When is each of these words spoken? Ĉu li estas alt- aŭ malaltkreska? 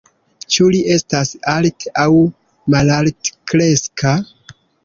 Ĉu 0.53 0.69
li 0.75 0.79
estas 0.95 1.33
alt- 1.53 1.87
aŭ 2.05 2.07
malaltkreska? 2.77 4.19